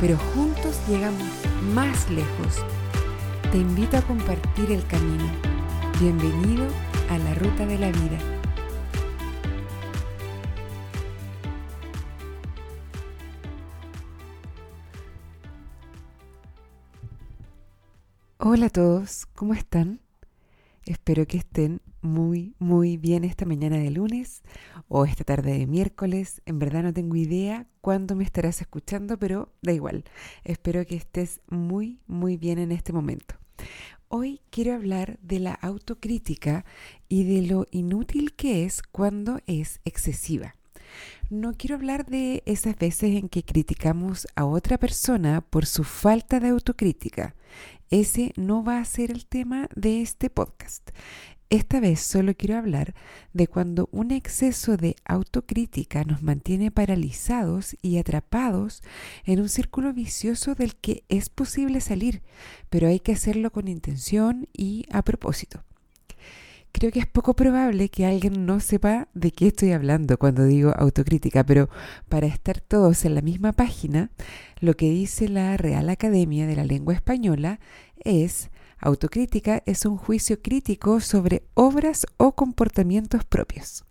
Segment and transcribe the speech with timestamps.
[0.00, 1.28] pero juntos llegamos
[1.74, 2.64] más lejos.
[3.52, 5.28] Te invito a compartir el camino.
[6.00, 6.66] Bienvenido
[7.10, 8.18] a la ruta de la vida.
[18.38, 20.00] Hola a todos, ¿cómo están?
[20.86, 24.42] Espero que estén muy, muy bien esta mañana de lunes
[24.88, 26.42] o esta tarde de miércoles.
[26.46, 30.04] En verdad no tengo idea cuándo me estarás escuchando, pero da igual.
[30.44, 33.34] Espero que estés muy, muy bien en este momento.
[34.08, 36.64] Hoy quiero hablar de la autocrítica
[37.08, 40.56] y de lo inútil que es cuando es excesiva.
[41.28, 46.40] No quiero hablar de esas veces en que criticamos a otra persona por su falta
[46.40, 47.36] de autocrítica.
[47.88, 50.90] Ese no va a ser el tema de este podcast.
[51.50, 52.94] Esta vez solo quiero hablar
[53.32, 58.84] de cuando un exceso de autocrítica nos mantiene paralizados y atrapados
[59.24, 62.22] en un círculo vicioso del que es posible salir,
[62.68, 65.64] pero hay que hacerlo con intención y a propósito.
[66.70, 70.72] Creo que es poco probable que alguien no sepa de qué estoy hablando cuando digo
[70.76, 71.68] autocrítica, pero
[72.08, 74.12] para estar todos en la misma página,
[74.60, 77.58] lo que dice la Real Academia de la Lengua Española
[78.04, 78.50] es
[78.80, 83.84] Autocrítica es un juicio crítico sobre obras o comportamientos propios.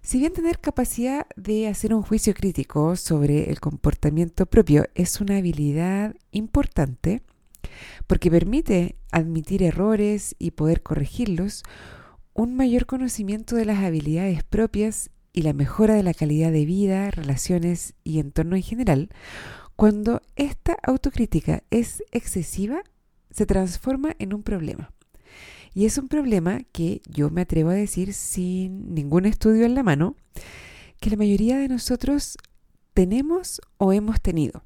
[0.00, 5.36] Si bien tener capacidad de hacer un juicio crítico sobre el comportamiento propio es una
[5.36, 7.22] habilidad importante,
[8.06, 11.64] porque permite admitir errores y poder corregirlos,
[12.32, 17.10] un mayor conocimiento de las habilidades propias y la mejora de la calidad de vida,
[17.10, 19.10] relaciones y entorno en general,
[19.76, 22.82] cuando esta autocrítica es excesiva,
[23.30, 24.92] se transforma en un problema.
[25.72, 29.82] Y es un problema que yo me atrevo a decir sin ningún estudio en la
[29.82, 30.16] mano,
[31.00, 32.36] que la mayoría de nosotros
[32.92, 34.64] tenemos o hemos tenido.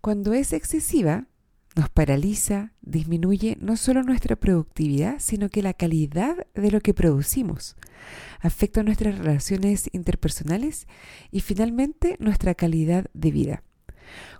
[0.00, 1.26] Cuando es excesiva,
[1.74, 7.76] nos paraliza, disminuye no solo nuestra productividad, sino que la calidad de lo que producimos.
[8.40, 10.86] Afecta nuestras relaciones interpersonales
[11.30, 13.62] y finalmente nuestra calidad de vida.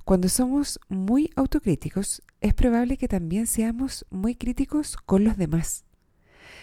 [0.04, 5.84] Cuando somos muy autocríticos, es probable que también seamos muy críticos con los demás.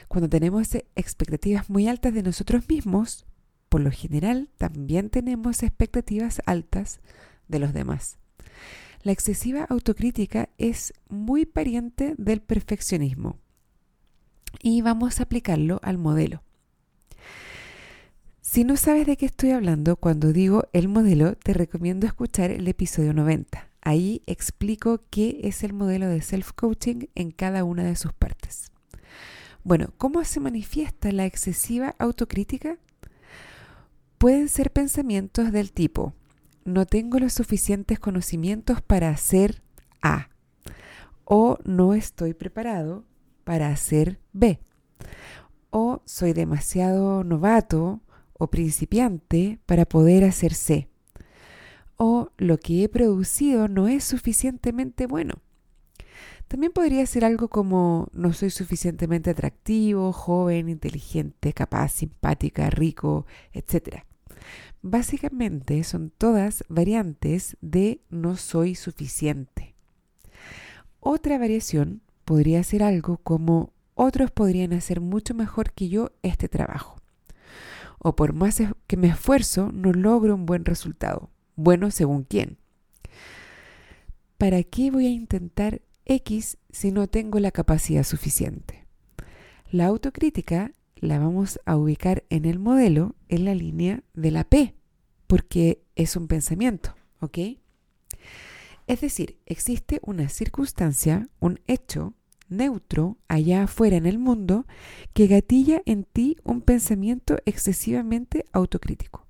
[0.08, 3.26] Cuando tenemos expectativas muy altas de nosotros mismos,
[3.70, 7.00] por lo general también tenemos expectativas altas
[7.48, 8.20] de los demás.
[9.02, 13.40] La excesiva autocrítica es muy pariente del perfeccionismo.
[14.62, 16.44] Y vamos a aplicarlo al modelo.
[18.54, 22.68] Si no sabes de qué estoy hablando cuando digo el modelo, te recomiendo escuchar el
[22.68, 23.68] episodio 90.
[23.82, 28.72] Ahí explico qué es el modelo de self-coaching en cada una de sus partes.
[29.64, 32.78] Bueno, ¿cómo se manifiesta la excesiva autocrítica?
[34.20, 36.14] Pueden ser pensamientos del tipo,
[36.64, 39.64] no tengo los suficientes conocimientos para hacer
[40.04, 40.30] A
[41.26, 43.04] o no estoy preparado
[43.46, 44.60] para hacer B
[45.72, 48.00] o soy demasiado novato
[48.50, 50.88] principiante para poder hacerse.
[51.98, 55.36] O lo que he producido no es suficientemente bueno.
[56.48, 64.04] También podría ser algo como no soy suficientemente atractivo, joven, inteligente, capaz, simpática, rico, etc.
[64.82, 69.74] Básicamente son todas variantes de no soy suficiente.
[71.00, 77.03] Otra variación podría ser algo como otros podrían hacer mucho mejor que yo este trabajo
[78.04, 81.32] o por más que me esfuerzo, no logro un buen resultado.
[81.56, 82.58] Bueno, según quién.
[84.38, 88.86] ¿Para qué voy a intentar X si no tengo la capacidad suficiente?
[89.72, 94.76] La autocrítica la vamos a ubicar en el modelo en la línea de la P,
[95.28, 97.38] porque es un pensamiento, ¿ok?
[98.86, 102.14] Es decir, existe una circunstancia, un hecho,
[102.58, 104.66] neutro allá afuera en el mundo
[105.14, 109.26] que gatilla en ti un pensamiento excesivamente autocrítico.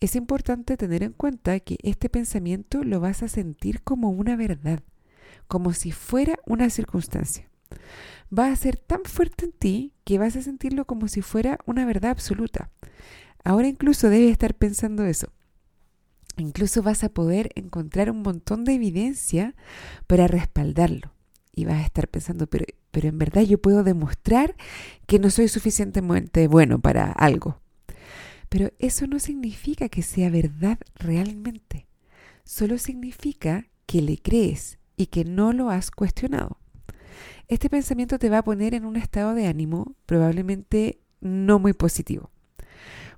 [0.00, 4.80] Es importante tener en cuenta que este pensamiento lo vas a sentir como una verdad,
[5.46, 7.48] como si fuera una circunstancia.
[8.36, 11.84] Va a ser tan fuerte en ti que vas a sentirlo como si fuera una
[11.84, 12.70] verdad absoluta.
[13.44, 15.32] Ahora incluso debes estar pensando eso.
[16.38, 19.54] incluso vas a poder encontrar un montón de evidencia
[20.06, 21.12] para respaldarlo.
[21.52, 24.56] Y vas a estar pensando, pero, pero en verdad yo puedo demostrar
[25.06, 27.60] que no soy suficientemente bueno para algo.
[28.48, 31.86] Pero eso no significa que sea verdad realmente.
[32.44, 36.58] Solo significa que le crees y que no lo has cuestionado.
[37.48, 42.30] Este pensamiento te va a poner en un estado de ánimo probablemente no muy positivo.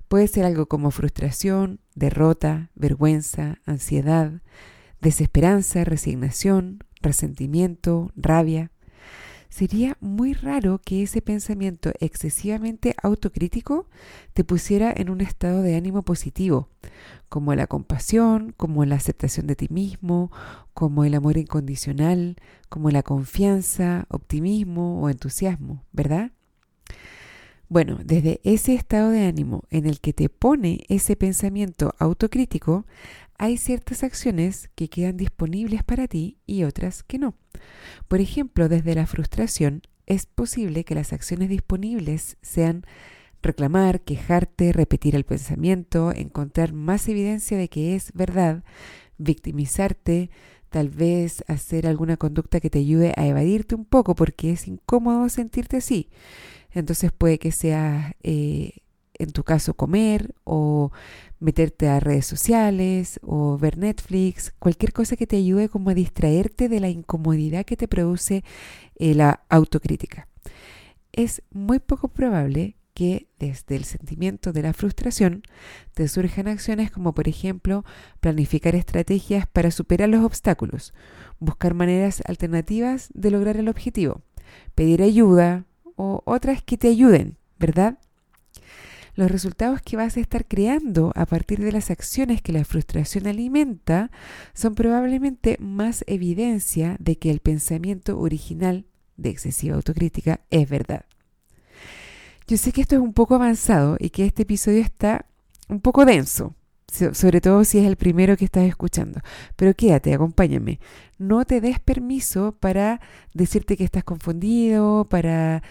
[0.07, 4.41] Puede ser algo como frustración, derrota, vergüenza, ansiedad,
[5.01, 8.71] desesperanza, resignación, resentimiento, rabia.
[9.47, 13.87] Sería muy raro que ese pensamiento excesivamente autocrítico
[14.33, 16.67] te pusiera en un estado de ánimo positivo,
[17.29, 20.29] como la compasión, como la aceptación de ti mismo,
[20.73, 22.35] como el amor incondicional,
[22.67, 26.31] como la confianza, optimismo o entusiasmo, ¿verdad?
[27.69, 32.85] Bueno, desde ese estado de ánimo en el que te pone ese pensamiento autocrítico,
[33.37, 37.35] hay ciertas acciones que quedan disponibles para ti y otras que no.
[38.07, 42.85] Por ejemplo, desde la frustración, es posible que las acciones disponibles sean
[43.41, 48.63] reclamar, quejarte, repetir el pensamiento, encontrar más evidencia de que es verdad,
[49.17, 50.29] victimizarte,
[50.69, 55.29] tal vez hacer alguna conducta que te ayude a evadirte un poco porque es incómodo
[55.29, 56.09] sentirte así.
[56.71, 58.73] Entonces puede que sea, eh,
[59.19, 60.91] en tu caso, comer o
[61.39, 66.69] meterte a redes sociales o ver Netflix, cualquier cosa que te ayude como a distraerte
[66.69, 68.43] de la incomodidad que te produce
[68.95, 70.27] eh, la autocrítica.
[71.11, 75.43] Es muy poco probable que desde el sentimiento de la frustración
[75.93, 77.83] te surjan acciones como por ejemplo
[78.21, 80.93] planificar estrategias para superar los obstáculos,
[81.39, 84.21] buscar maneras alternativas de lograr el objetivo,
[84.75, 85.65] pedir ayuda,
[85.95, 87.97] o otras que te ayuden, ¿verdad?
[89.15, 93.27] Los resultados que vas a estar creando a partir de las acciones que la frustración
[93.27, 94.11] alimenta
[94.53, 98.85] son probablemente más evidencia de que el pensamiento original
[99.15, 101.05] de excesiva autocrítica es verdad.
[102.47, 105.25] Yo sé que esto es un poco avanzado y que este episodio está
[105.69, 106.53] un poco denso,
[107.13, 109.21] sobre todo si es el primero que estás escuchando.
[109.55, 110.79] Pero quédate, acompáñame.
[111.17, 112.99] No te des permiso para
[113.33, 115.63] decirte que estás confundido, para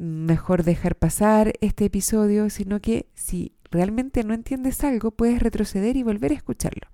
[0.00, 6.02] mejor dejar pasar este episodio, sino que si realmente no entiendes algo, puedes retroceder y
[6.02, 6.88] volver a escucharlo.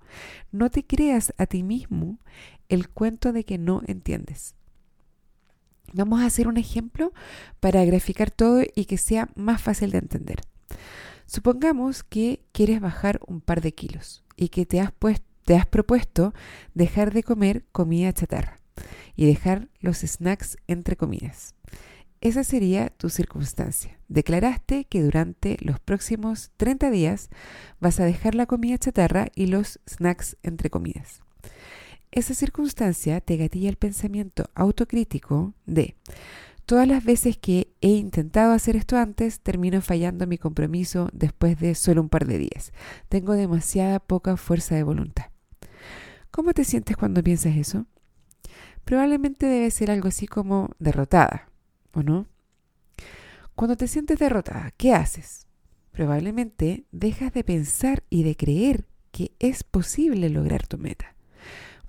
[0.51, 2.19] No te creas a ti mismo
[2.67, 4.55] el cuento de que no entiendes.
[5.93, 7.13] Vamos a hacer un ejemplo
[7.61, 10.41] para graficar todo y que sea más fácil de entender.
[11.25, 14.91] Supongamos que quieres bajar un par de kilos y que te has,
[15.45, 16.33] te has propuesto
[16.73, 18.59] dejar de comer comida chatarra
[19.15, 21.56] y dejar los snacks entre comidas.
[22.21, 23.99] Esa sería tu circunstancia.
[24.07, 27.29] Declaraste que durante los próximos 30 días
[27.79, 31.21] vas a dejar la comida chatarra y los snacks entre comidas.
[32.11, 35.95] Esa circunstancia te gatilla el pensamiento autocrítico de
[36.67, 41.75] Todas las veces que he intentado hacer esto antes, termino fallando mi compromiso después de
[41.75, 42.73] solo un par de días.
[43.07, 45.27] Tengo demasiada poca fuerza de voluntad.
[46.29, 47.85] ¿Cómo te sientes cuando piensas eso?
[48.83, 51.46] Probablemente debe ser algo así como derrotada,
[51.97, 52.27] ¿o no?
[53.55, 55.47] Cuando te sientes derrotada, ¿qué haces?
[55.91, 61.15] Probablemente dejas de pensar y de creer que es posible lograr tu meta.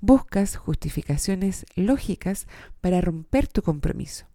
[0.00, 2.46] Buscas justificaciones lógicas
[2.80, 4.26] para romper tu compromiso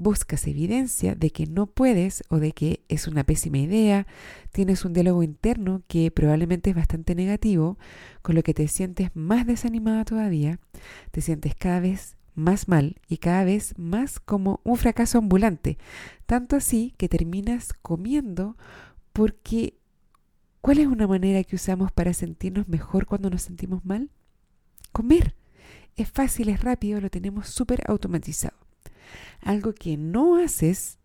[0.00, 4.06] buscas evidencia de que no puedes o de que es una pésima idea,
[4.50, 7.78] tienes un diálogo interno que probablemente es bastante negativo,
[8.22, 10.58] con lo que te sientes más desanimada todavía,
[11.10, 15.78] te sientes cada vez más mal y cada vez más como un fracaso ambulante,
[16.26, 18.56] tanto así que terminas comiendo
[19.12, 19.78] porque
[20.60, 24.10] ¿cuál es una manera que usamos para sentirnos mejor cuando nos sentimos mal?
[24.92, 25.36] Comer.
[25.96, 28.56] Es fácil, es rápido, lo tenemos súper automatizado.
[29.42, 30.98] Algo que no haces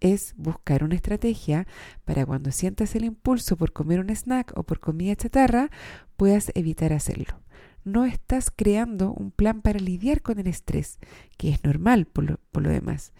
[0.00, 1.66] es buscar una estrategia
[2.04, 5.70] para cuando sientas el impulso por comer un snack o por comida chatarra,
[6.16, 7.40] puedas evitar hacerlo.
[7.88, 10.98] No estás creando un plan para lidiar con el estrés,
[11.38, 13.12] que es normal por lo, demás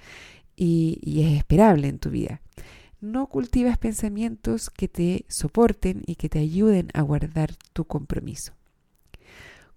[0.56, 2.42] y, y es esperable en tu vida.
[3.00, 8.52] No cultivas pensamientos que te soporten y que te ayuden a guardar tu compromiso.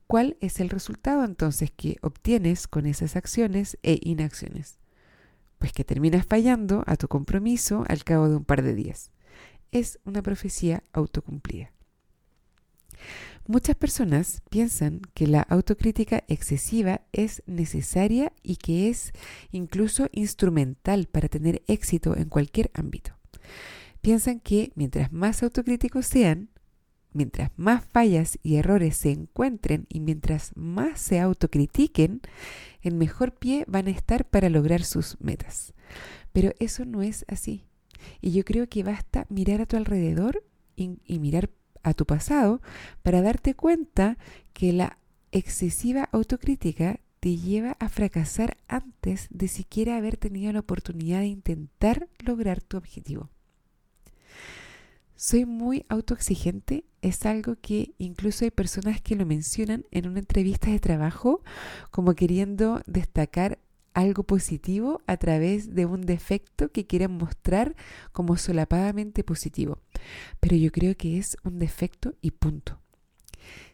[0.07, 4.77] ¿Cuál es el resultado entonces que obtienes con esas acciones e inacciones?
[5.57, 9.09] Pues que terminas fallando a tu compromiso al cabo de un par de días.
[9.71, 11.71] Es una profecía autocumplida.
[13.47, 19.11] Muchas personas piensan que la autocrítica excesiva es necesaria y que es
[19.51, 23.17] incluso instrumental para tener éxito en cualquier ámbito.
[24.01, 26.49] Piensan que mientras más autocríticos sean,
[27.13, 32.21] mientras más fallas y errores se encuentren y mientras más se autocritiquen,
[32.81, 35.73] en mejor pie van a estar para lograr sus metas.
[36.31, 37.65] Pero eso no es así.
[38.21, 40.43] Y yo creo que basta mirar a tu alrededor
[40.75, 41.49] y, y mirar
[41.83, 42.61] a tu pasado
[43.03, 44.17] para darte cuenta
[44.53, 44.97] que la
[45.31, 52.09] excesiva autocrítica te lleva a fracasar antes de siquiera haber tenido la oportunidad de intentar
[52.19, 53.29] lograr tu objetivo.
[55.15, 60.71] Soy muy autoexigente, es algo que incluso hay personas que lo mencionan en una entrevista
[60.71, 61.43] de trabajo
[61.91, 63.59] como queriendo destacar
[63.93, 67.75] algo positivo a través de un defecto que quieren mostrar
[68.11, 69.79] como solapadamente positivo.
[70.39, 72.79] Pero yo creo que es un defecto y punto.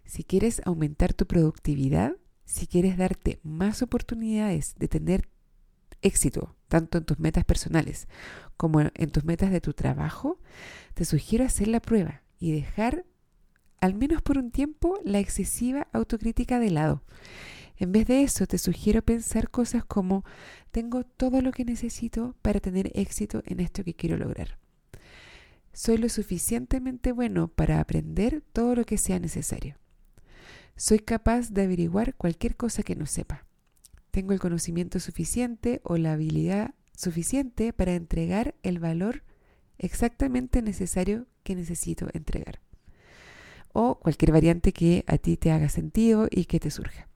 [0.06, 5.30] Si quieres aumentar tu productividad, si quieres darte más oportunidades de tener
[6.02, 8.08] éxito, tanto en tus metas personales
[8.56, 10.40] como en tus metas de tu trabajo,
[10.94, 13.06] te sugiero hacer la prueba y dejar,
[13.82, 17.04] al menos por un tiempo, la excesiva autocrítica de lado.
[17.78, 20.26] En vez de eso, te sugiero pensar cosas como,
[20.72, 24.58] tengo todo lo que necesito para tener éxito en esto que quiero lograr.
[25.74, 29.78] Soy lo suficientemente bueno para aprender todo lo que sea necesario.
[30.76, 33.48] Soy capaz de averiguar cualquier cosa que no sepa
[34.18, 39.22] tengo el conocimiento suficiente o la habilidad suficiente para entregar el valor
[39.78, 42.60] exactamente necesario que necesito entregar.
[43.74, 47.08] O cualquier variante que a ti te haga sentido y que te surja.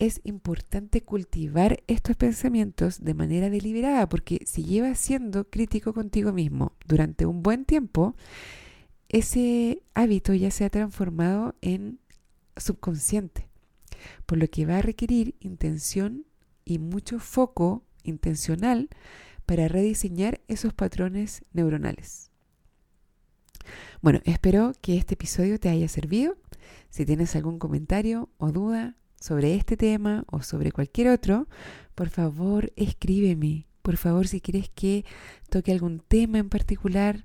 [0.00, 6.72] Es importante cultivar estos pensamientos de manera deliberada porque si llevas siendo crítico contigo mismo
[6.86, 8.16] durante un buen tiempo,
[9.10, 12.00] ese hábito ya se ha transformado en
[12.56, 13.50] subconsciente
[14.24, 16.24] por lo que va a requerir intención
[16.64, 18.88] y mucho foco intencional
[19.44, 22.30] para rediseñar esos patrones neuronales.
[24.00, 26.38] Bueno, espero que este episodio te haya servido.
[26.88, 31.46] Si tienes algún comentario o duda sobre este tema o sobre cualquier otro,
[31.94, 33.66] por favor escríbeme.
[33.82, 35.04] Por favor, si quieres que
[35.48, 37.24] toque algún tema en particular,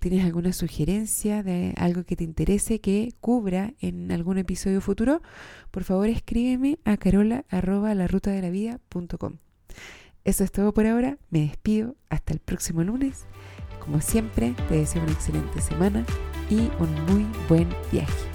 [0.00, 5.22] ¿Tienes alguna sugerencia de algo que te interese que cubra en algún episodio futuro?
[5.70, 7.44] Por favor escríbeme a carola
[10.24, 11.18] Eso es todo por ahora.
[11.30, 11.96] Me despido.
[12.08, 13.26] Hasta el próximo lunes.
[13.78, 16.04] Como siempre, te deseo una excelente semana
[16.48, 18.33] y un muy buen viaje.